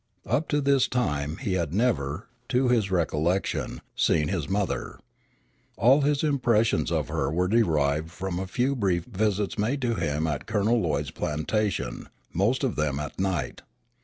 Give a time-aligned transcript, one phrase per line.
[0.25, 4.97] Up to this time he had never, to his recollection, seen his mother.
[5.77, 10.25] All his impressions of her were derived from a few brief visits made to him
[10.25, 13.61] at Colonel Lloyd's plantation, most of them at night.